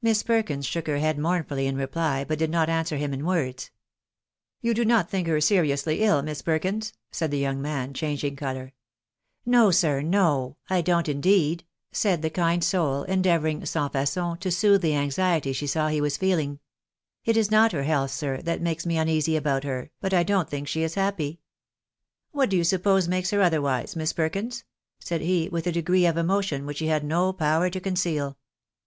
Miss 0.00 0.22
Perkins 0.22 0.64
shook 0.64 0.86
her 0.86 0.96
head 0.96 1.18
mournfully 1.18 1.66
in 1.66 1.76
reply, 1.76 2.24
but 2.24 2.38
did 2.38 2.48
not 2.48 2.70
answer 2.70 2.96
him 2.96 3.12
in 3.12 3.26
words." 3.26 3.70
You 4.62 4.72
do 4.72 4.82
not 4.82 5.10
think 5.10 5.26
her 5.26 5.42
seriously 5.42 6.02
ill, 6.02 6.22
Miss 6.22 6.40
Perkins?" 6.40 6.94
said 7.10 7.30
the 7.30 7.36
young 7.38 7.60
man, 7.60 7.92
changing 7.92 8.34
colour." 8.34 8.72
No, 9.58 9.70
sir, 9.70 10.00
no; 10.00 10.56
I 10.70 10.80
don't, 10.80 11.06
indeed," 11.06 11.66
said 11.92 12.22
the 12.22 12.30
kind 12.30 12.64
soul, 12.64 13.02
endeavouring, 13.02 13.66
sans 13.66 13.90
facon, 13.92 14.38
to 14.38 14.50
soothe 14.50 14.80
the 14.80 14.94
anxiety 14.94 15.52
she 15.52 15.66
saw 15.66 15.88
he 15.88 16.00
was 16.00 16.16
feehng." 16.16 16.60
It 17.26 17.36
is 17.36 17.50
not 17.50 17.72
her 17.72 17.82
health, 17.82 18.12
sir, 18.12 18.40
that 18.40 18.62
makes 18.62 18.86
me 18.86 18.96
uneasy 18.96 19.36
about 19.36 19.64
her, 19.64 19.90
but 20.00 20.14
I 20.14 20.22
don't 20.22 20.48
think 20.48 20.66
she 20.66 20.82
is 20.82 20.94
happy." 20.94 21.40
"What 22.32 22.48
do 22.48 22.56
you 22.56 22.64
suppose 22.64 23.06
makes 23.06 23.32
her 23.32 23.42
otherwise, 23.42 23.96
Miss 23.96 24.14
Perkins?" 24.14 24.64
said 24.98 25.20
he, 25.20 25.50
with 25.50 25.66
a 25.66 25.72
degree 25.72 26.06
of 26.06 26.16
emotion 26.16 26.64
which 26.64 26.78
he 26.78 26.86
had 26.86 27.04
no 27.04 27.34
power 27.34 27.68
to 27.68 27.80
conceal. 27.80 28.38